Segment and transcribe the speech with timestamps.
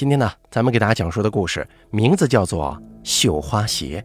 [0.00, 4.02] 今天呢，咱们给大家讲述的故事名字叫做《绣花鞋》。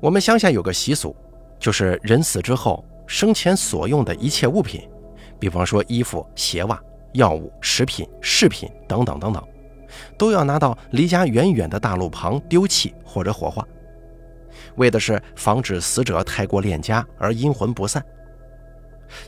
[0.00, 1.16] 我们乡下有个习俗，
[1.58, 4.86] 就是人死之后，生前所用的一切物品，
[5.38, 6.78] 比方说衣服、鞋袜、
[7.14, 9.42] 药物、食品、饰品等等等等，
[10.18, 13.66] 都要拿到离家远远的大路旁丢弃或者火化，
[14.76, 18.04] 为的是防止死者太过恋家而阴魂不散。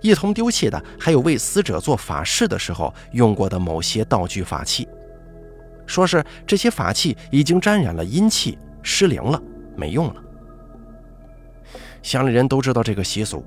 [0.01, 4.89] 一同丢弃的还有为死者做法事的时候用过的某些道具法器，
[5.87, 9.41] 说是这些法器已经沾染了阴气，失灵了，
[9.77, 10.23] 没用了。
[12.03, 13.45] 乡里人都知道这个习俗，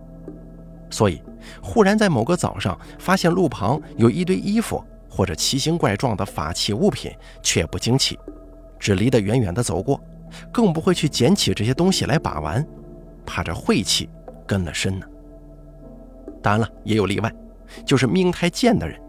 [0.89, 1.21] 所以
[1.61, 8.19] 忽然在某个早上发现路旁有一堆衣服或者奇形怪状的法器物品，却不惊奇，
[8.77, 9.99] 只离得远远的走过，
[10.51, 12.65] 更不会去捡起这些东西来把玩，
[13.25, 14.09] 怕这晦气
[14.45, 15.05] 跟了身呢。
[16.41, 17.33] 当然了，也有例外，
[17.85, 18.99] 就是命太贱的人，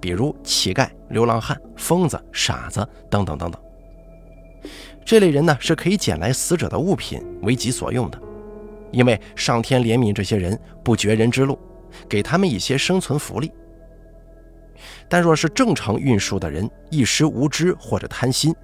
[0.00, 3.60] 比如乞丐、流浪汉、疯子、傻子等等等等。
[5.04, 8.20] 这类人呢，是可以捡来死者的物品为己所用的，
[8.90, 11.58] 因为上天怜悯这些人，不绝人之路，
[12.08, 13.52] 给他们一些生存福利。
[15.08, 18.54] 但若是正常运输的人一时无知或者贪心，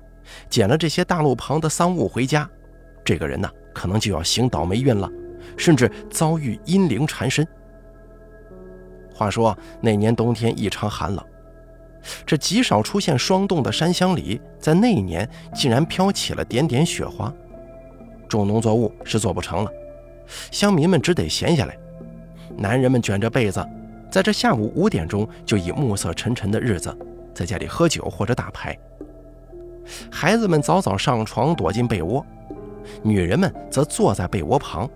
[0.50, 2.48] 捡了这些大路旁的丧物回家，
[3.05, 5.08] 这个人呢，可能就要行倒霉运了，
[5.56, 7.46] 甚至遭遇阴灵缠身。
[9.14, 11.24] 话说那年冬天异常寒冷，
[12.27, 17.33] 这极少出现霜冻的山乡里，在那一年竟然飘起了点点雪花，
[18.28, 19.70] 种农作物是做不成了，
[20.50, 21.77] 乡民们只得闲下来。
[22.56, 23.66] 男人们卷着被子，
[24.10, 26.96] 在这下午五点钟就以暮色沉沉的日子，
[27.34, 28.77] 在家里喝酒或者打牌。
[30.10, 32.24] 孩子们早早上床躲进被窝，
[33.02, 34.88] 女人们则坐在被窝旁，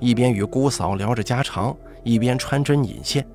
[0.00, 3.26] 一边与姑嫂聊着家常，一边穿针引线。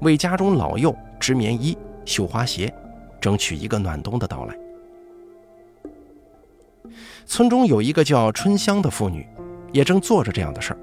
[0.00, 2.72] 为家中老幼织棉衣、绣花鞋，
[3.20, 4.56] 争取一个暖冬的到来。
[7.26, 9.26] 村中有一个叫春香的妇女，
[9.72, 10.78] 也正做着这样的事儿。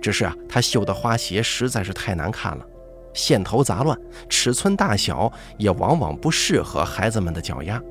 [0.00, 2.64] 只是啊，她绣的花鞋实在是太难看了，
[3.12, 3.98] 线头杂乱，
[4.28, 7.82] 尺寸大小也往往不适合孩子们的脚丫。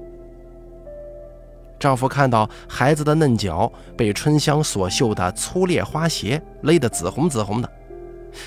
[1.77, 7.69] 丈夫看到孩子的嫩脚被春香所绣的粗劣花鞋勒得紫红紫红的。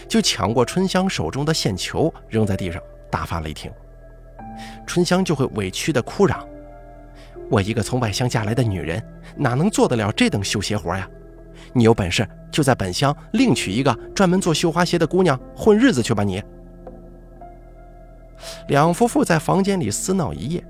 [0.08, 3.70] 就抢过春香手中的线球，扔在地上，大发雷霆。
[4.86, 6.46] 春香就会委屈地哭嚷
[7.50, 9.02] ：“我一个从外乡嫁来的女人，
[9.36, 11.08] 哪能做得了这等绣鞋活呀？
[11.72, 16.42] 你有本事就在本乡另娶一个专门做绣花鞋的姑娘混日子去吧！”你
[18.68, 20.64] 两夫妇在房间里厮闹一夜。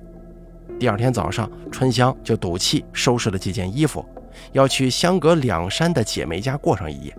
[0.79, 4.05] 第二天早上，春香就赌气收拾了几件衣服，
[4.53, 7.17] 要去相隔两山的姐妹家过上一夜。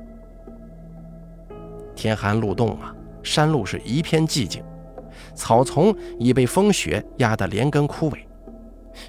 [1.99, 4.63] 天寒路冻啊，山路是一片寂静，
[5.35, 8.19] 草丛已被风雪压得连根枯萎，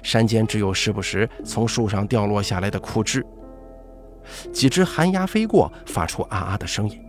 [0.03, 3.25] 山间只有时不时从树上掉落下来的枯枝。
[4.51, 7.01] 几只寒鸦飞过，发出啊啊的声音。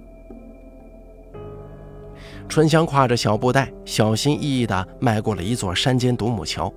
[2.49, 6.73] 春香挎着小布袋，小心翼翼地迈过了一座山间独木桥，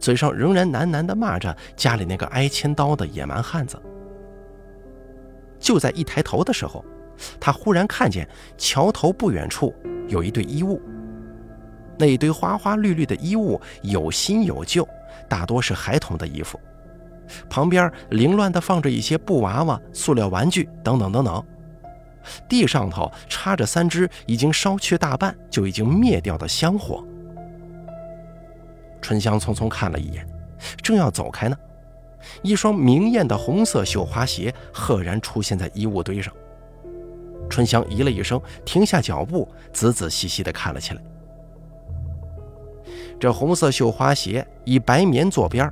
[0.00, 3.80] 嘴上仍然喃喃地骂着家里那个挨千刀的野蛮汉子。
[5.60, 6.84] 就在一抬头的时候。
[7.40, 9.74] 他忽然看见桥头不远处
[10.08, 10.80] 有一堆衣物，
[11.98, 14.86] 那一堆花花绿绿的衣物有新有旧，
[15.28, 16.58] 大多是孩童的衣服。
[17.48, 21.42] 旁边凌乱地放着一些布娃娃、塑料玩具等等等等。
[22.48, 27.04] 地上头插着三支已经烧去大半就已经灭掉的香火。
[29.00, 30.26] 春香匆匆看了一眼，
[30.82, 31.56] 正要走开呢，
[32.42, 36.32] 一双明艳的红色绣花鞋赫然出现在衣物堆上。
[37.48, 41.02] 春香咦了一声，停下脚步，仔仔细细地看了起来。
[43.20, 45.70] 这红色绣花鞋以白棉做边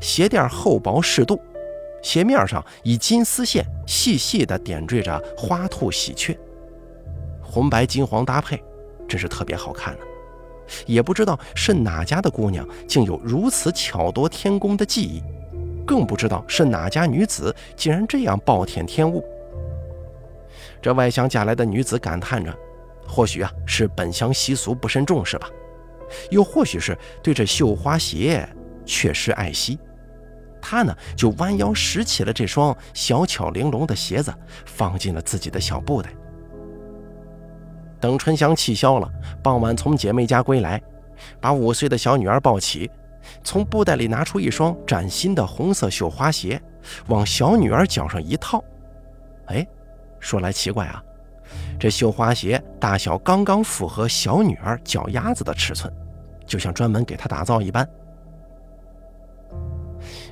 [0.00, 1.40] 鞋垫厚薄适度，
[2.02, 6.38] 鞋面上以金丝线细细地点缀着花兔喜鹊，
[7.42, 8.62] 红白金黄搭配，
[9.06, 10.00] 真是特别好看呢。
[10.86, 15.22] 也不知道是哪家的姑娘竟有如此巧夺天工的技艺，
[15.86, 19.24] 更不知道是哪家女子竟然这样暴殄天物。
[20.82, 22.56] 这外乡嫁来的女子感叹着
[23.06, 25.46] ：“或许啊，是本乡习俗不甚重视吧；
[26.30, 28.48] 又或许是对这绣花鞋
[28.86, 29.78] 确实爱惜。
[30.60, 34.32] 她呢，就弯腰拾起了这双小巧玲珑的鞋子，
[34.64, 36.10] 放进了自己的小布袋。
[38.00, 39.10] 等春香气消了，
[39.42, 40.80] 傍晚从姐妹家归来，
[41.40, 42.90] 把五岁的小女儿抱起，
[43.44, 46.60] 从布袋里拿出一双崭新的红色绣花鞋，
[47.08, 48.64] 往小女儿脚上一套。
[49.46, 49.66] 哎。”
[50.20, 51.02] 说来奇怪啊，
[51.78, 55.92] 这绣花鞋大小刚刚符合小女儿脚丫子的尺寸，
[56.46, 57.88] 就像专门给她打造一般。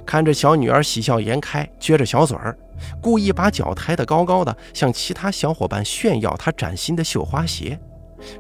[0.07, 2.57] 看着小女儿喜笑颜开，撅着小嘴儿，
[3.03, 7.79] 故意把脚抬得高高的，向其他小伙伴炫耀她崭新的绣花鞋，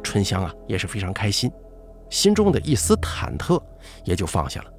[0.03, 1.50] 春香啊也是非常开心，
[2.09, 3.61] 心中的一丝忐忑
[4.05, 4.73] 也就放下了。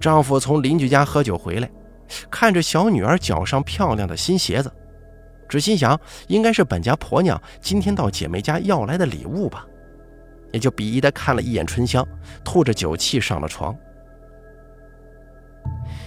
[0.00, 1.68] 丈夫从邻居家喝酒回来，
[2.30, 4.72] 看着小女儿脚上漂亮的新鞋子，
[5.48, 5.98] 只心想
[6.28, 9.66] 应该是本家婆娘今天到姐妹家要来的礼物吧，
[10.52, 12.06] 也就鄙夷地看了一眼春香，
[12.44, 13.76] 吐着酒气上了床。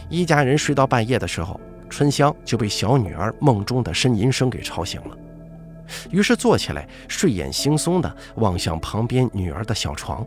[0.09, 1.59] 一家人睡到半夜的时候，
[1.89, 5.17] 春香就被小女儿梦中的呻吟声给吵醒了，
[6.11, 10.25] 于是坐起来，睡眼惺忪地望向旁边女儿的小床。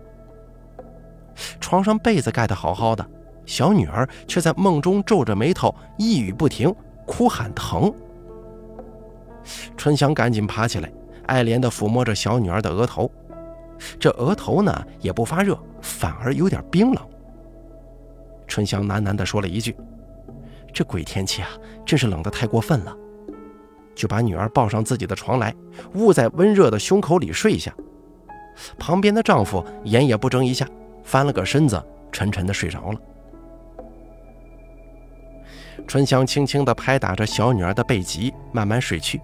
[1.60, 3.06] 床上被子盖得好好的，
[3.50, 6.72] 小女儿却在梦中皱着眉头，一语不停，
[7.04, 7.92] 哭喊疼。
[9.76, 10.88] 春香赶紧爬起来，
[11.26, 13.10] 爱怜地抚摸着小女儿的额头，
[13.98, 17.04] 这额头呢也不发热，反而有点冰冷。
[18.46, 19.74] 春香喃喃地说了一句
[20.72, 21.48] ：“这鬼天气啊，
[21.84, 22.96] 真是冷得太过分了。”
[23.96, 25.52] 就把女儿抱上自己的床来，
[25.94, 27.74] 捂在温热的胸口里睡下。
[28.78, 30.68] 旁边的丈夫眼也不睁一下，
[31.02, 31.82] 翻了个身子，
[32.12, 33.00] 沉沉地睡着了。
[35.90, 39.20] 春香轻轻地拍打着小女儿的背脊，慢慢睡去。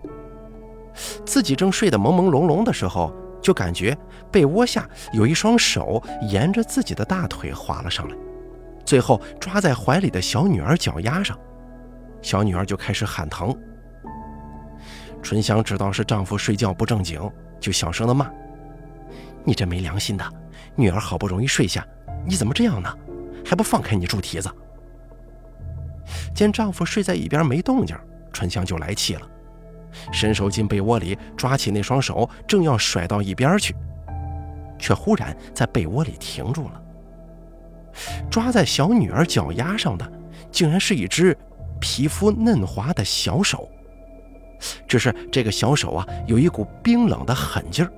[1.24, 3.96] 自己正睡得朦朦胧胧的时候，就感觉
[4.32, 8.16] 被窝下有一双手沿着自己的大腿滑了上来。
[8.84, 11.38] 最后抓在怀里的小女儿脚丫上，
[12.20, 13.56] 小女儿就开始喊疼。
[15.22, 17.20] 春香知道是丈夫睡觉不正经，
[17.60, 18.28] 就小声的骂
[19.46, 20.24] ：“你这没良心的，
[20.74, 21.86] 女儿好不容易睡下，
[22.26, 22.92] 你怎么这样呢？
[23.44, 24.50] 还不放开你猪蹄子！”
[26.34, 27.96] 见丈夫睡在一边没动静，
[28.32, 29.22] 春香就来气了，
[30.12, 33.74] 伸手进被窝里抓起那双手，正要甩到一边去，
[34.78, 36.82] 却忽然在被窝里停住了。
[38.30, 40.12] 抓在小女儿脚丫上的，
[40.50, 41.36] 竟然是一只
[41.80, 43.68] 皮肤嫩滑的小手。
[44.88, 47.92] 只是这个小手啊，有一股冰冷的狠劲儿。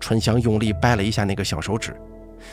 [0.00, 1.96] 春香用力掰了一下那个小手指，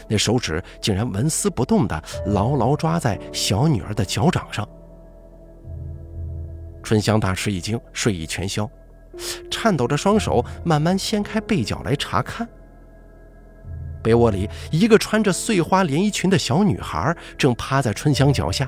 [0.08, 4.68] 那手指竟然纹丝不动地牢牢抓在小女儿的脚掌上。
[6.84, 8.70] 春香大吃一惊，睡意全消，
[9.50, 12.48] 颤抖着双手慢慢掀开被角来查看。
[14.04, 18.68] 被窝里，一个穿着碎花连衣裙的小女孩正趴在春香脚下，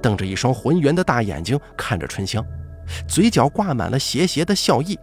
[0.00, 2.44] 瞪着一双浑圆的大眼睛看着春香，
[3.08, 4.96] 嘴角挂满了邪邪的笑意，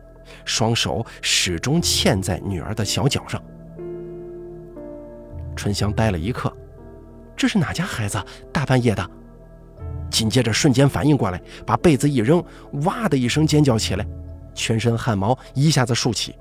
[0.45, 3.43] 双手始终嵌在女儿的小脚上。
[5.57, 6.53] 春香呆了一刻，
[7.35, 8.23] 这是哪家孩子？
[8.53, 9.05] 大半夜的。
[10.09, 12.41] 紧接着瞬间反应过来，把被子一扔，
[12.85, 14.07] 哇的一声尖叫起来，
[14.53, 16.33] 全身汗毛一下子竖起，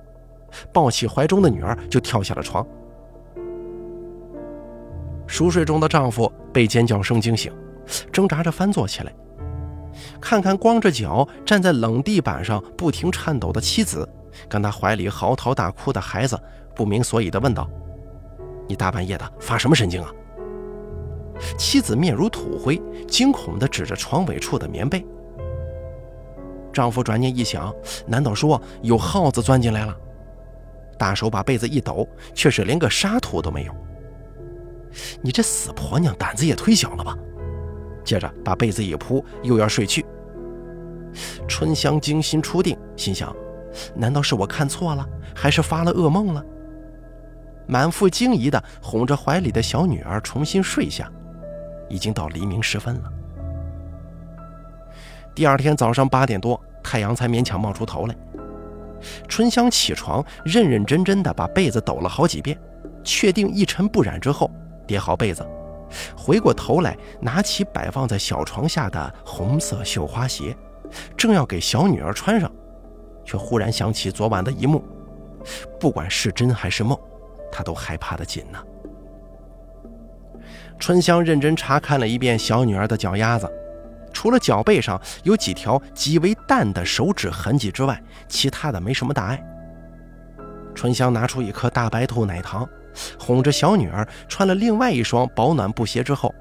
[0.72, 2.64] 抱起怀中的女儿就跳下了床。
[5.26, 7.52] 熟睡中的丈夫被尖叫声惊醒，
[8.12, 9.12] 挣扎着翻坐起来，
[10.20, 14.08] 看看光着脚站在冷地板上不停颤抖的妻子，
[14.48, 16.40] 跟他怀里嚎啕大哭的孩子，
[16.76, 17.69] 不明所以地问道
[18.66, 20.12] ：“你大半夜的发什么神经啊？”
[21.58, 25.04] 妻子面如土灰，惊恐地指着床尾处的棉被。
[26.72, 27.74] 丈夫转念一想，
[28.06, 29.96] 难道说有耗子钻进来了？
[30.98, 33.74] 大手把被子一抖，却是连个沙土都没有。
[35.20, 37.14] 你这死婆娘胆子也忒小了吧！
[38.02, 40.05] 接着把被子一铺，又要睡去。
[41.46, 43.34] 春香惊心初定，心想：
[43.94, 46.43] 难道是我看错了，还是发了噩梦了？
[47.67, 51.11] 满腹惊疑地哄着怀里的小女儿重新睡下。
[51.89, 53.13] 已经到黎明时分了。
[55.35, 58.17] 第二天早上八点多，太阳才勉强冒出头来。
[59.29, 62.58] 春香起床，认认真真地把被子抖了好几遍，
[63.05, 64.51] 确定一尘不染之后。
[64.87, 65.46] 叠好被子，
[66.17, 70.56] 回过头来，拿起摆放在小床下的红色绣花鞋，
[71.17, 72.51] 正要给小女儿穿上，
[73.25, 74.82] 却忽然想起昨晚的一幕，
[75.79, 76.99] 不管是真还是梦，
[77.56, 78.58] 他都害怕的紧呢。
[80.79, 83.51] 春香认真查看了一遍小女儿的脚丫子，
[84.13, 87.98] 除了脚背上有几条极为淡的手指痕迹之外，
[88.29, 89.43] 其他的没什么大碍。
[90.75, 92.69] 春香拿出一颗大白兔奶糖。
[93.19, 96.34] 哄着小女儿穿了另外一双保暖布鞋之后，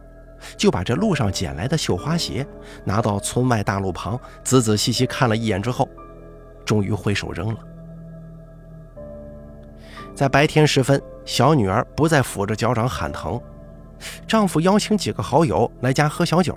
[0.57, 2.45] 就把这路上捡来的绣花鞋
[2.83, 5.87] 拿到村外大路旁，仔仔细细看了一眼之后，
[6.65, 7.59] 终于挥手扔了。
[10.15, 13.39] 在白天时分，小女儿不再抚着脚掌喊疼，
[14.25, 16.55] 丈夫邀请几个好友来家喝小酒，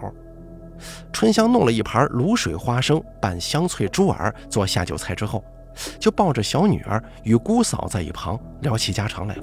[1.12, 5.42] 春香弄了一盘卤水花生拌香脆猪耳做下酒菜之后，
[5.98, 9.42] 就抱着小女儿与姑嫂在一旁聊起家常来了，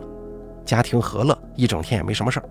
[0.63, 2.50] 家庭和乐，一整天也没什么事儿。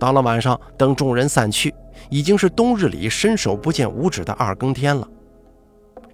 [0.00, 1.74] 到了晚上，等众人散去，
[2.08, 5.06] 已经是冬日里伸手不见五指的二更天了。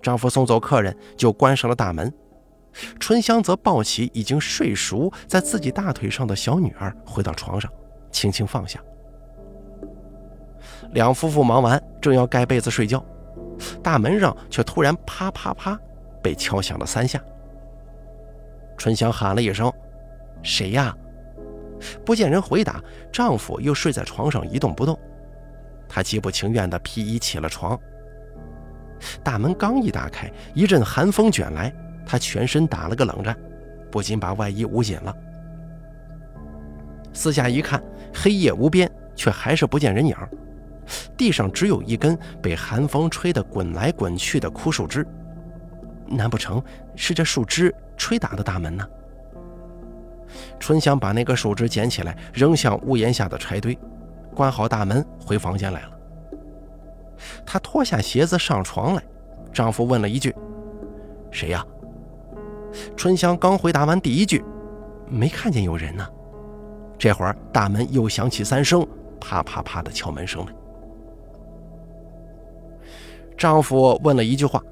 [0.02, 2.12] 丈夫送走客人，就关上了大门。
[2.98, 7.70] 春香则抱起已经睡熟在自己大腿上的小女儿，回到床上，
[8.10, 8.80] 轻轻放下。
[10.92, 13.04] 两夫妇忙完，正要盖被子睡觉，
[13.82, 15.78] 大门上却突然啪啪啪
[16.22, 17.20] 被敲响了三下。
[18.76, 19.72] 春香喊了一声
[20.42, 20.94] ：“谁呀？”
[22.04, 24.98] 不见人回答，丈夫又睡在床上一动不动。
[25.88, 27.78] 她极不情愿地披衣起了床。
[29.22, 31.74] 大门刚一打开，一阵寒风卷来，
[32.06, 33.36] 她全身打了个冷战，
[33.90, 35.14] 不禁把外衣捂紧了。
[37.12, 37.82] 四下一看，
[38.12, 40.16] 黑夜无边，却还是不见人影。
[41.16, 45.06] 地上只有一根被寒风吹得滚来滚去的枯树枝，
[46.06, 46.62] 难不成
[46.94, 48.86] 是这树枝吹打的大门呢？
[50.58, 53.78] 春香把那个树枝捡起来，扔向屋檐下的柴堆，
[54.34, 55.90] 关好大门，回房间来了。
[57.46, 59.02] 她脱下鞋子上床来，
[59.52, 60.34] 丈夫问了一句
[61.30, 61.64] ：“谁呀？”
[62.96, 64.44] 春香刚回答完第一句，
[65.08, 66.06] 没看见有人呢。
[66.98, 68.86] 这会儿大门又响起三声
[69.20, 70.52] 啪啪啪的敲门声来。
[73.36, 74.62] 丈夫问了一句话：“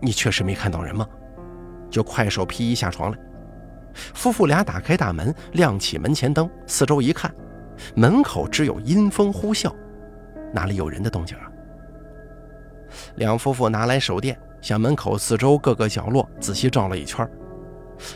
[0.00, 1.06] 你确实没看到人吗？”
[1.90, 3.18] 就快手披衣下床来。
[3.94, 7.32] 夫妇俩打开大门，亮起门前灯，四周一看，
[7.94, 9.72] 门口只有阴风呼啸，
[10.52, 11.50] 哪里有人的动静啊？
[13.16, 17.28] 两夫妇拿来手电，向门口四周各个角落仔细照了一圈，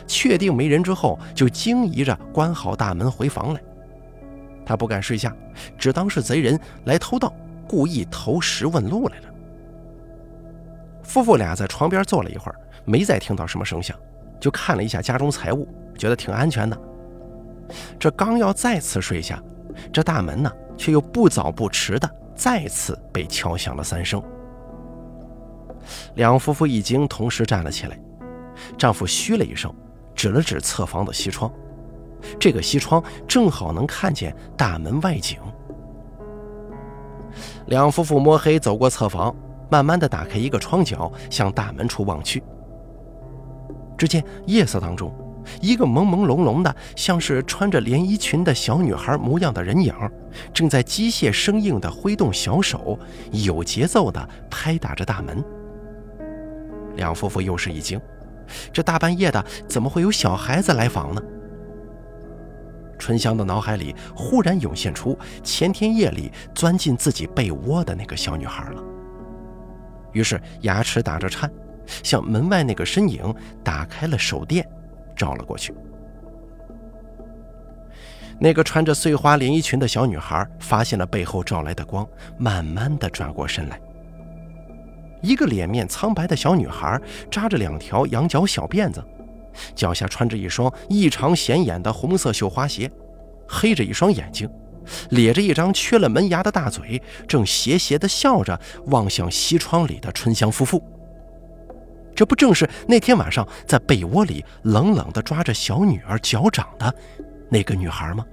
[0.05, 3.61] 确定没人之后，就惊疑着关好大门回房来。
[4.65, 5.35] 他不敢睡下，
[5.77, 7.33] 只当是贼人来偷盗，
[7.67, 9.25] 故意投石问路来了。
[11.03, 12.55] 夫妇俩在床边坐了一会儿，
[12.85, 13.97] 没再听到什么声响。
[14.39, 15.67] 就看了一下家中财物，
[15.97, 16.77] 觉得挺安全的。
[17.99, 19.41] 这刚要再次睡下，
[19.91, 24.23] 这大门呢，却又不早不迟的再次被敲响了三声。
[26.15, 27.99] 两夫妇一惊，同时站了起来。
[28.77, 29.73] 丈夫嘘了一声，
[30.15, 31.51] 指了指侧房的西窗，
[32.39, 35.37] 这个西窗正好能看见大门外景。
[37.67, 39.33] 两夫妇摸黑走过侧房，
[39.69, 42.43] 慢慢的打开一个窗角，向大门处望去。
[43.97, 45.13] 只见夜色当中，
[45.61, 49.93] 一个朦朦胧胧的、像是穿着连衣裙的小女孩模样的人影，
[50.53, 52.99] 正在机械生硬地挥动小手，
[53.31, 55.43] 有节奏地拍打着大门。
[57.01, 57.99] 两夫妇又是一惊，
[58.71, 61.21] 这大半夜的，怎么会有小孩子来访呢？
[62.99, 68.83] 春香的脑海里忽然涌现出前天夜里钻进自己被窝的那个小女孩了，
[70.11, 71.51] 于是牙齿打着颤。
[72.03, 74.65] 向门外那个身影打开了手电，
[75.15, 75.73] 照了过去。
[78.39, 83.81] 那个穿着碎花连衣裙的小女孩发现了背后照来的光，慢慢的转过身来。
[85.21, 86.99] 一个脸面苍白的小女孩，
[87.29, 89.03] 扎着两条羊角小辫子，
[89.75, 92.89] 脚下穿着一双异常显眼的红色绣花鞋，
[93.47, 94.49] 黑着一双眼睛，
[95.11, 100.83] 咧着一张缺了门牙的大嘴，正斜斜的笑着望向西窗里的春香夫妇。
[102.13, 106.93] 这不正是那天晚上在被窝里冷冷地抓着小女儿脚掌的
[107.49, 108.25] 那个女孩吗？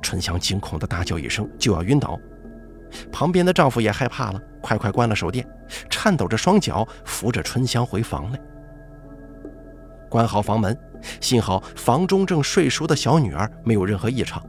[0.00, 2.18] 春香惊恐地大叫一声，就要晕倒。
[3.12, 5.46] 旁边的丈夫也害怕了，快快关了手电，
[5.88, 8.38] 颤抖着双脚扶着春香回房来。
[10.08, 10.78] 关好房门，
[11.20, 14.42] 幸好房中正睡熟的小女儿没有任何异常。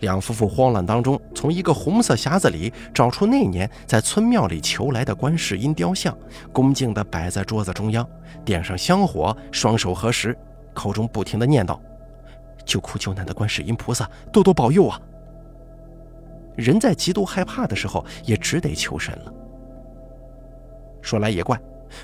[0.00, 6.16] 两夫妇慌乱当中，从一个红色匣子里找出那年在村庙里求来的观世音雕像，
[6.52, 8.08] 恭敬地摆在桌子中央，
[8.44, 10.36] 点上香火，双手合十，
[10.74, 11.78] 口中不停地念叨
[12.66, 15.00] ：“救苦救难的观世音菩萨，多多保佑啊！”
[16.58, 19.32] 人在极度害怕的时候，也只得求神了。
[21.00, 21.58] 说来也怪，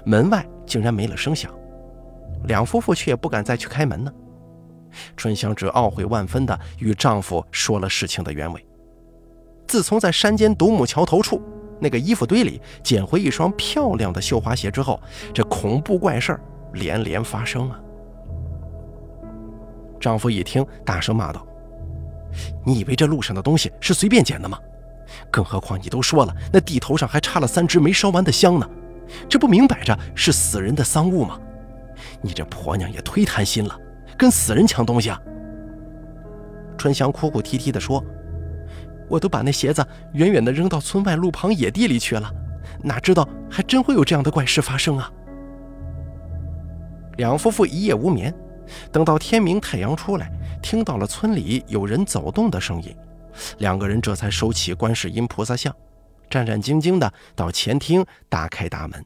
[0.04, 1.52] 门外竟然没了声响，
[2.44, 4.12] 两夫妇却也不敢再去开门呢。
[5.16, 8.64] 春香只懊悔万分地与丈夫说了事情的原委。
[9.66, 11.42] 自从在山间独木桥头处
[11.80, 15.00] 那个衣服堆里捡回一双漂亮的绣花鞋之后，
[15.32, 16.40] 这恐怖怪事儿
[16.74, 17.80] 连连发生啊！
[19.98, 21.44] 丈夫一听，大声骂道
[22.64, 24.58] ：“你以为这路上的东西是随便捡的吗？
[25.30, 28.68] 更何况你都说了，那地头上还插了三支没烧完的香呢，
[29.28, 31.38] 这不明摆着是死人的丧物吗？
[32.20, 33.78] 你这婆娘也忒贪心了！”
[34.16, 35.20] 跟死人抢东西啊！
[36.78, 38.04] 春香哭哭啼啼地说
[39.10, 42.30] ：“我都把那鞋子远远地扔到村外路旁野地里去了，
[42.80, 45.10] 哪知道还真会有这样的怪事发生啊！
[47.16, 48.32] 两夫妇一夜无眠，
[48.92, 50.30] 等到天明，太阳出来，
[50.64, 52.96] 听到了村里有人走动的声音，
[53.58, 55.76] 两个人这才收起观世音菩萨像，
[56.30, 59.04] 战战兢兢的到前厅打开大门。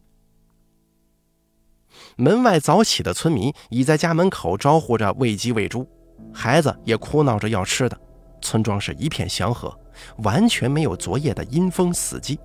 [2.14, 5.84] 门外早起的村民已在家门口招呼着喂鸡喂猪，
[6.32, 8.00] 孩子也哭闹着要吃的，
[8.40, 9.76] 村庄是一片祥和，
[10.18, 12.38] 完全没有昨夜的阴风死寂。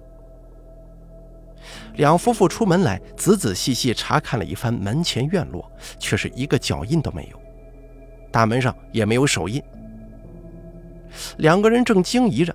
[1.97, 7.39] 两夫妇出门来，仔仔细细查看了一番门前院落，却是一个脚印都没有，
[8.33, 9.63] 大门上也没有手印。
[11.37, 12.53] 两个人正惊疑着，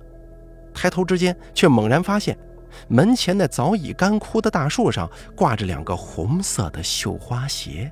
[0.73, 2.37] 抬头之间却猛然发现，
[2.89, 7.89] 门前那早已干枯的大树上挂着两个红色的绣花鞋。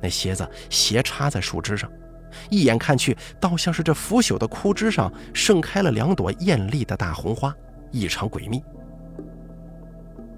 [0.00, 1.90] 那鞋子斜插在树枝上，
[2.48, 7.52] 一眼看去，倒像是这腐朽的枯枝上盛开了两朵艳丽的大红花，
[7.90, 8.62] 异常诡秘。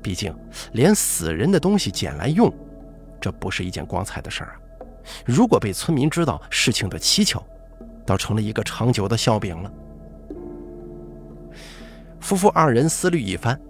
[0.02, 0.34] 毕竟，
[0.72, 2.50] 连死人的东西捡来用，
[3.20, 4.61] 这不是一件光彩的事儿啊！
[5.24, 7.42] 如果被村民知道事情的蹊跷，
[8.04, 9.72] 倒成了一个长久的笑柄了。
[12.20, 13.60] 夫妇二人思虑一番，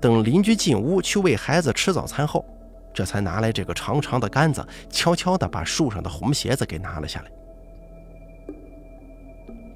[0.00, 2.44] 等邻居进屋去喂孩子吃早餐后，
[2.94, 7.30] 这才拿来这个长长的杆子，悄悄地把树上的红鞋子给拿了下来。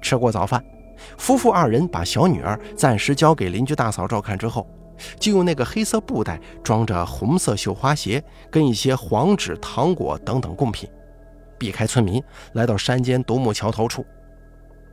[0.01, 0.63] 吃过早饭，
[1.17, 4.65] 夫妇二人把小女儿暂时交给邻居大嫂照看之后。
[5.19, 10.89] 就用那个黑色布袋装着红色绣花鞋，跟一些黄纸、糖果等等贡品，
[11.57, 12.23] 避开村民，
[12.53, 14.05] 来到山间独木桥头处，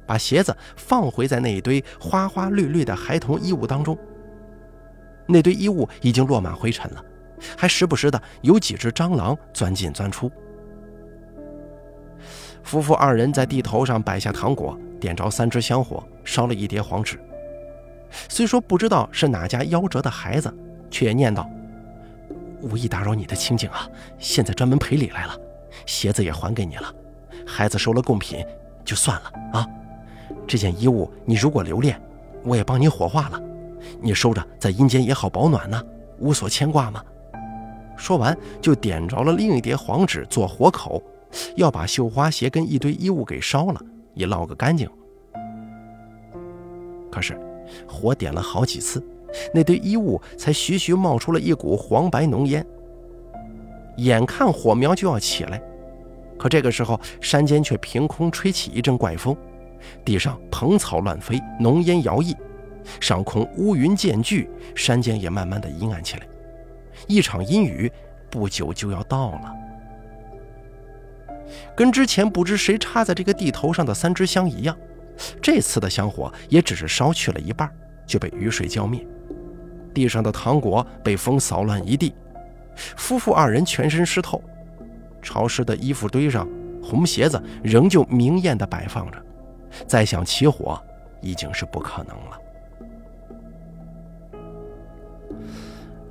[0.06, 3.97] 把鞋子放回在那一堆花花绿绿的孩童衣物当中。
[5.26, 7.04] 那堆衣物已经落满灰尘了，
[7.56, 10.30] 还时不时的有几只蟑螂钻进钻出。
[12.64, 17.18] 夫妇二人在地头上摆下糖果，点着三支香火，烧了一叠黄纸。
[18.28, 20.52] 虽说不知道是哪家夭折的孩子，
[20.90, 21.47] 却也念叨
[22.62, 23.88] ：“无意打扰你的清静啊，
[24.19, 25.37] 现在专门赔礼来了，
[25.87, 26.95] 鞋子也还给你了，
[27.46, 28.44] 孩子收了贡品
[28.85, 29.66] 就算了啊。
[30.46, 32.01] 这件衣物你如果留恋，
[32.44, 33.40] 我也帮你火化了，
[34.01, 35.83] 你收着在阴间也好保暖呢，
[36.18, 37.03] 无所牵挂嘛。”
[37.96, 41.03] 说完就点着了另一叠黄纸做火口，
[41.57, 43.81] 要把绣花鞋跟一堆衣物给烧了，
[44.14, 44.88] 也捞个干净。
[47.11, 47.38] 可是。
[47.87, 49.02] 火点了好几次，
[49.52, 52.64] 那堆衣物才徐徐冒出了一股黄白浓烟。
[53.98, 55.62] 眼看火苗就要起来，
[56.38, 59.37] 可这个时候山间却凭空吹起一阵怪风，
[60.04, 62.35] 地上蓬草乱飞，浓烟摇曳，
[63.00, 66.26] 上空乌云渐聚，山间也慢慢的阴暗起来。
[67.06, 67.90] 一场阴雨
[68.30, 69.54] 不久就要到了。
[71.76, 74.74] 跟之前不知谁插在这个地头上的三支香一样。
[75.40, 77.70] 这次的香火也只是烧去了一半，
[78.07, 79.07] 就被雨水浇灭。
[79.94, 82.14] 地上的糖果被风扫乱一地，
[82.96, 84.42] 夫妇二人全身湿透，
[85.20, 86.48] 潮湿的衣服堆上，
[86.83, 89.22] 红鞋子仍旧明艳地摆放着。
[89.87, 90.83] 再想起火，
[91.20, 92.38] 已经是不可能了。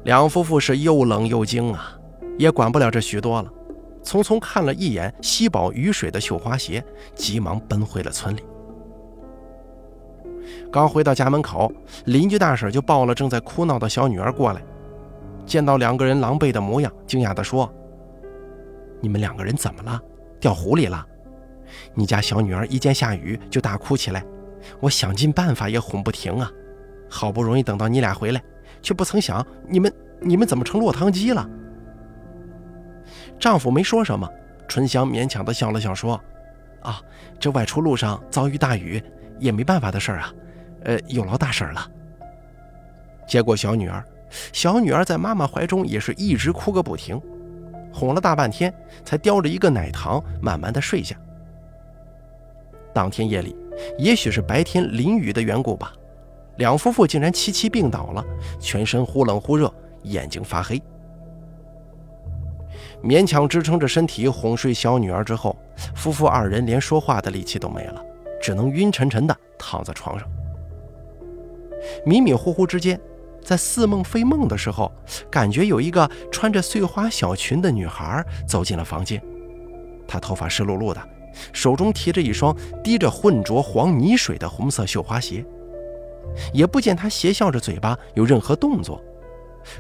[0.04, 1.98] 两夫妇是又冷又惊啊，
[2.38, 3.52] 也管不了这许多了，
[4.04, 6.84] 匆匆看了一眼吸饱雨水的绣花鞋，
[7.16, 8.44] 急忙奔回了村里。
[10.72, 11.70] 刚回到家门口，
[12.06, 14.62] 邻居大婶就抱了正在哭闹的小女儿过来。
[15.46, 17.70] 见到两个人狼狈的模样，惊讶地说
[19.02, 20.00] ：“你们两个人怎么了？
[20.40, 21.06] 掉湖里了？
[21.94, 24.24] 你家小女儿一见下雨就大哭起来，
[24.80, 26.50] 我想尽办法也哄不停啊！
[27.10, 28.42] 好不容易等到你俩回来，
[28.82, 31.46] 却不曾想你们你们怎么成落汤鸡了？”
[33.38, 34.30] 丈夫没说什么，
[34.70, 36.18] 春香勉强地笑了笑说
[36.82, 37.02] ：“啊，
[37.38, 39.04] 这外出路上遭遇大雨，
[39.38, 40.34] 也没办法的事儿啊。”
[40.84, 41.90] 呃，有劳大婶了。
[43.28, 44.04] 接过小女儿，
[44.52, 47.22] 小女儿在妈妈怀中也是一直哭个不停，
[47.94, 48.74] 哄了大半天，
[49.06, 51.16] 才叼着一个奶糖慢慢的睡下。
[52.94, 53.56] 当天夜里，
[53.98, 55.94] 也许是白天淋雨的缘故吧，
[56.58, 58.26] 两夫妇竟然齐齐病倒了，
[58.60, 60.82] 全身忽冷忽热，眼睛发黑。
[63.02, 65.56] 勉强支撑着身体哄睡小女儿之后，
[65.96, 68.04] 夫妇二人连说话的力气都没了，
[68.42, 70.28] 只能晕沉沉的躺在床上。
[72.06, 73.00] 迷迷糊糊之间，
[73.44, 74.92] 在似梦非梦的时候，
[75.30, 79.22] 感觉有一个穿着碎花小裙的女孩走进了房间。
[80.08, 81.02] 她头发湿漉漉的，
[81.54, 85.46] 手中提着一双滴着浑浊黄泥水的红色绣花鞋。
[86.54, 89.04] 也不见她邪笑着嘴巴有任何动作，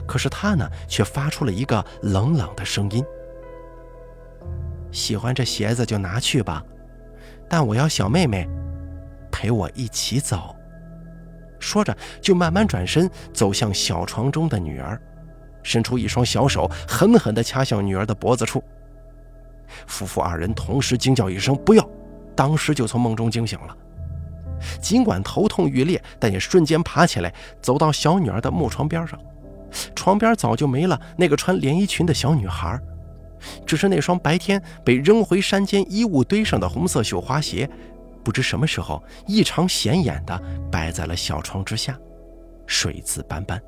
[0.07, 3.03] 可是她呢，却发出了一个冷冷的声音
[4.91, 6.63] ：“喜欢这鞋子就拿去吧，
[7.47, 8.49] 但我要小妹妹
[9.31, 10.55] 陪我一起走。”
[11.61, 14.99] 说着就慢慢转身走向小床中的女儿，
[15.63, 18.61] 伸出一双小手，狠狠地掐向女儿的脖子处。
[19.87, 21.89] 夫妇二人同时惊叫一声“不要”，
[22.35, 23.77] 当时就从梦中惊醒了。
[24.81, 29.17] 尽管头痛欲裂，但也瞬间爬起来，走到小女儿的木床边上。
[29.95, 32.77] 床边早就没了那个穿连衣裙的小女孩，
[33.65, 37.69] 只是那双白天被扔回山间衣物堆上的红色绣花鞋，
[38.23, 41.97] 不知什么时候异常显眼的摆在了小床之下，
[42.65, 43.61] 水渍斑斑。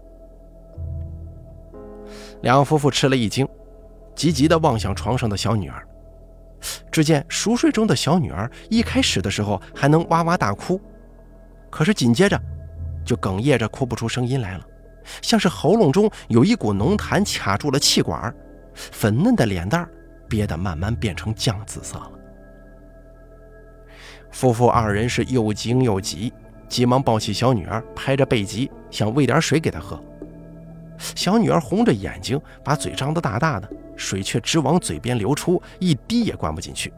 [2.41, 3.47] 两夫妇吃了一惊，
[4.15, 5.87] 急急地望向床上的小女儿。
[6.91, 10.79] 只见熟睡中的小女儿一开始的时候还能哇哇大哭，
[11.69, 12.39] 可是紧接着
[13.03, 14.65] 就哽咽着哭不出声音来了，
[15.21, 18.33] 像是喉咙中有一股浓痰卡住了气管，
[18.73, 19.85] 粉嫩的脸蛋
[20.29, 22.11] 憋得慢慢变成酱紫色了。
[24.33, 26.33] 夫妇二人是又惊又急，
[26.67, 29.97] 急忙抱起小女儿，拍着背脊想喂点水给她喝。
[30.97, 33.69] 小女儿红着眼睛，把嘴张得大大的。
[33.95, 36.91] 水却直往嘴边流出，一滴也灌不进去。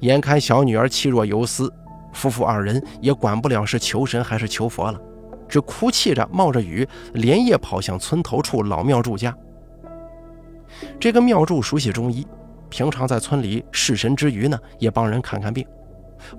[0.00, 1.70] 眼看小女儿气若游丝，
[2.14, 4.98] 夫妇二人也管不了是求神还是求佛了，
[5.46, 9.36] 只哭泣着冒着雨，连夜跑向村头处老庙祝家。
[10.98, 12.26] 这个庙祝熟悉中医，
[12.74, 15.64] 平常在村里侍神之余呢，也帮人看看病，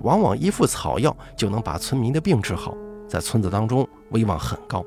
[0.02, 2.76] 往往一副草药就能把村民的病治好，
[3.08, 4.84] 在村子当中威望很高。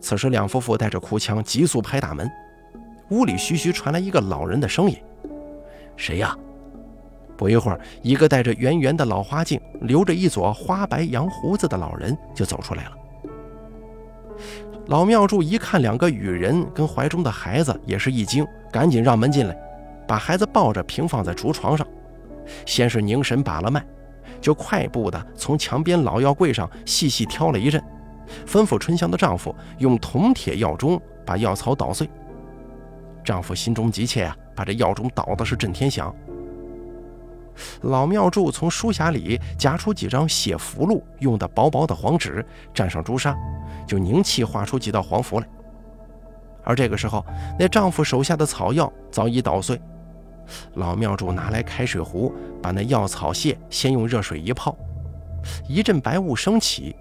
[0.00, 2.26] 此时，两夫妇带着哭腔急速拍大门，
[3.10, 4.96] 屋里徐徐传来一个老人的声音
[5.98, 6.34] ：“谁呀？”
[7.36, 12.92] 不一会儿，一个戴着圆圆的老花镜、留着一撮花白羊胡子的老人就走出来了。
[14.86, 19.54] 老庙祝一看两个女人跟怀中的孩子，也是一惊，赶紧让门进来，
[20.06, 21.86] 把孩子抱着平放在竹床上，
[22.64, 23.84] 先是凝神把了脉，
[24.40, 27.82] 就快步的从墙边老药柜上细细挑了一阵。
[28.46, 32.08] 吩咐春香的丈夫用铜铁药盅把药草捣碎。
[33.24, 36.14] 丈夫心中急切啊，把这药盅捣的是震天响。
[37.82, 43.34] 老庙祝从书匣里夹出几张写符箓用的薄薄的黄纸，蘸上朱砂，
[43.86, 45.46] 就凝气画出几道黄符来。
[46.62, 47.24] 而这个时候，
[47.58, 49.80] 那丈夫手下的草药早已捣碎。
[50.74, 54.76] 老庙主拿来开水壶，把那药草屑先用热水一泡，
[55.68, 56.94] 一阵白雾升起。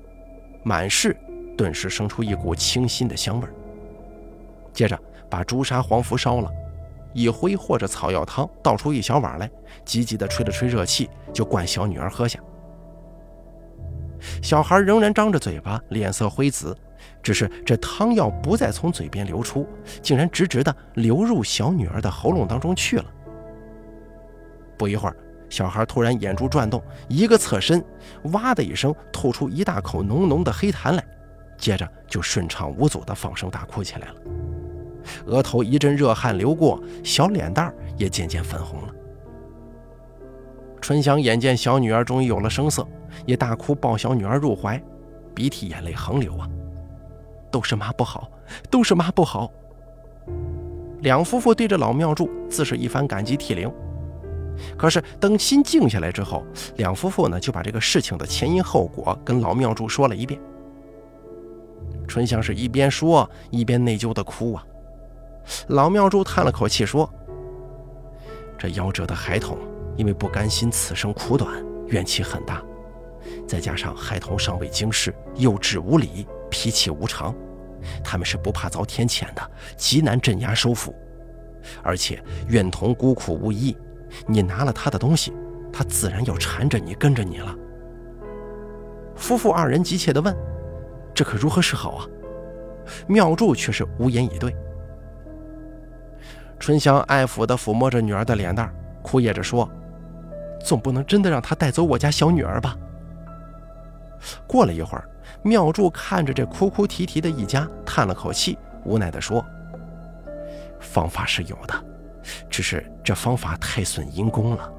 [0.64, 1.16] 满室
[1.56, 3.54] 顿时生出一股清新的香味儿。
[4.74, 6.50] 接着把朱砂黄符烧了，
[7.14, 9.50] 一挥或者草药汤倒出一小碗来，
[9.86, 12.40] 急急地吹了吹热气，就灌小女儿喝下。
[14.42, 16.76] 小孩仍然张着嘴巴，脸色灰紫，
[17.22, 19.68] 只是这汤药不再从嘴边流出，
[20.02, 23.06] 竟然直直地流入小女儿的喉咙当中去了。
[24.78, 25.16] 不一会儿。
[25.48, 27.84] 小孩突然眼珠转动，一个侧身，
[28.34, 31.06] 哇的一声吐出一大口浓浓的黑痰来，
[31.58, 34.16] 接着就顺畅无阻地放声大哭起来了。
[35.28, 38.94] 额头一阵热汗流过，小脸蛋也渐渐粉红了。
[40.82, 42.86] 春香眼见小女儿终于有了声色，
[43.26, 44.82] 也大哭抱小女儿入怀，
[45.34, 46.50] 鼻涕眼泪横流啊！
[47.52, 48.30] 都是妈不好，
[48.70, 49.52] 都是妈不好。
[51.02, 53.72] 两夫妇对着老庙祝自是一番感激涕零。
[54.78, 56.46] 可是等心静下来之后，
[56.78, 60.40] 两夫妇呢就把这个事情的前因后果跟老庙祝说了一遍。
[62.08, 64.66] 春香是一边说一边内疚的哭啊。
[65.68, 67.12] 老庙祝叹了口气说
[68.58, 69.58] ：“这夭折的孩童
[69.96, 72.64] 因为不甘心此生苦短，怨气很大，
[73.48, 77.36] 再加上孩童尚未经世，幼稚无礼，脾气无常，
[78.04, 80.94] 他们是不怕遭天谴的，极难镇压收服。
[81.84, 83.76] 而且怨童孤苦无依。”
[84.26, 85.34] 你拿了他的东西，
[85.72, 87.56] 他自然要缠着你，跟着你了。
[89.16, 90.36] 夫妇二人急切地问
[91.14, 92.06] ：“这可如何是好啊？”
[93.08, 94.56] 妙祝却是无言以对。
[96.60, 99.70] 春香爱抚地抚摸着女儿的脸蛋，哭咽着说
[100.64, 102.76] ：“总不能真的让他带走我家小女儿吧？”
[104.48, 105.08] 过了一会儿，
[105.42, 109.44] 妙祝看着这哭哭啼啼的一家，叹了口气，无奈地说
[110.80, 111.74] ：“方法是有的。”
[112.50, 114.72] 只是这方法太损阴功了，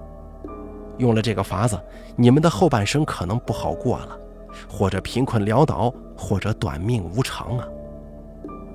[0.99, 1.81] 用了这个法子，
[2.17, 4.19] 你们的后半生可能不好过了，
[4.69, 7.69] 或者贫困潦倒，或者短命无常啊。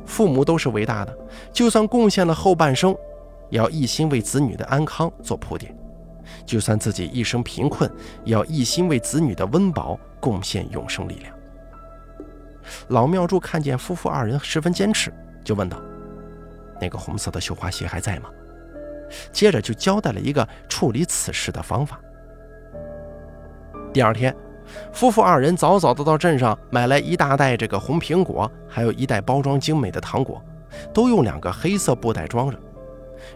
[0.06, 1.18] 父母都是伟大的，
[1.54, 2.96] 就算贡献了后半生，
[3.50, 5.72] 也要一心为子女的安康做铺垫；
[6.46, 7.90] 就算自己一生贫困，
[8.24, 11.34] 也要一心为子女的温饱贡献永生力量。
[12.90, 15.78] 老庙祝看见夫妇二人十分坚持，就问道
[16.80, 18.30] ：“那个红色的绣花鞋还在吗？”
[19.32, 22.00] 接着就交代了一个处理此事的方法。
[23.94, 24.36] 第二天，
[24.94, 30.42] 夫妇二人早早的到镇上买来一大袋这个红苹果，还有一袋包装精美的糖果，
[30.94, 32.58] 都用两个黑色布袋装着，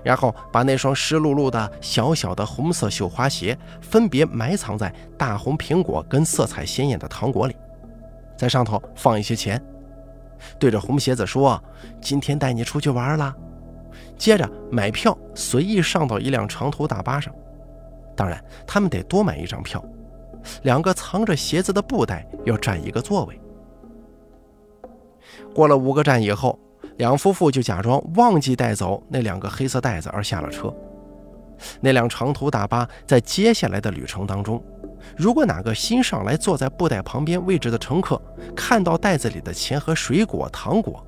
[0.01, 7.55] 然后把那双湿漉漉的小小的红色绣花鞋分别埋藏在大红苹果跟色彩鲜艳的糖果里，
[8.37, 9.61] 在上头放一些钱，
[10.57, 11.61] 对着红鞋子说
[11.99, 13.35] ：“今天带你出去玩了。”
[14.17, 17.33] 接着买票，随意上到一辆长途大巴上，
[18.15, 19.83] 当然他们得多买一张票。
[20.63, 23.39] 两个藏着鞋子的布袋要占一个座位。
[25.53, 26.59] 过了五个站以后，
[26.97, 30.73] 两夫妇就假装忘记带走那两个黑色袋子而下了车。
[31.81, 34.61] 那辆长途大巴在接下来的旅程当中，
[35.17, 38.21] 如果哪个新上来坐在布袋旁边位置的乘客
[38.55, 41.05] 看到袋子里的钱和水果、糖果，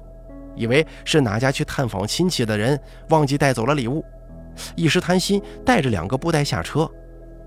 [0.57, 2.77] 以为是哪家去探访亲戚的人
[3.09, 4.03] 忘记带走了礼物，
[4.75, 6.89] 一时贪心带着两个布袋下车，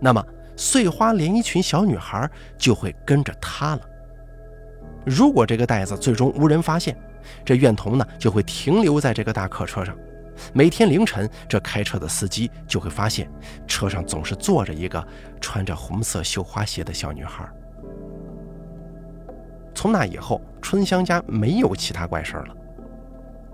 [0.01, 0.25] 那么。
[0.57, 3.81] 碎花连衣裙小女孩就会跟着他了。
[5.07, 6.95] 如果这个袋子最终无人发现，
[7.47, 9.97] 这怨童呢就会停留在这个大客车上。
[10.53, 13.27] 每天凌晨，这开车的司机就会发现
[13.67, 15.03] 车上总是坐着一个
[15.41, 17.49] 穿着红色绣花鞋的小女孩。
[19.75, 22.55] 从那以后，春香家没有其他怪事了。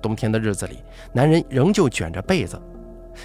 [0.07, 0.79] 冬天的日子里，
[1.13, 2.57] 男人仍旧卷着被子。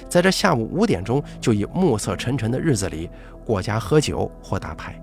[0.10, 3.08] 在这下午五点钟，就以暮色沉沉的日子里
[3.46, 5.00] 过家喝酒或打牌。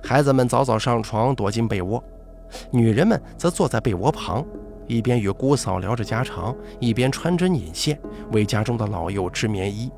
[0.00, 2.00] 孩子们早早上床躲进被窝，
[2.70, 4.46] 女人们则坐在被窝旁，
[4.86, 7.98] 一边与姑嫂聊着家常，一边穿针引线
[8.30, 9.90] 为家中的老幼织棉衣。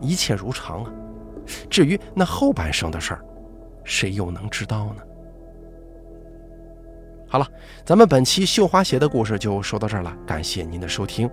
[0.00, 0.90] 一切如常啊。
[1.68, 3.20] 至于那后半生的事儿，
[3.84, 5.02] 谁又能知道呢？
[7.28, 7.46] 好了，
[7.84, 11.28] 咱们本期绣花鞋的故事就说到这儿了，感谢您的收听。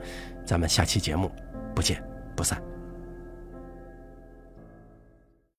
[0.45, 1.31] 咱们下期节目
[1.73, 2.03] 不见
[2.35, 2.74] 不散。